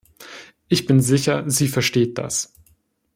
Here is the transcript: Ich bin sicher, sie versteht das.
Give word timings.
Ich 0.67 0.87
bin 0.87 0.99
sicher, 0.99 1.43
sie 1.47 1.67
versteht 1.67 2.17
das. 2.17 2.51